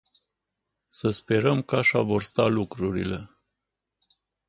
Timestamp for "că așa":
1.61-2.01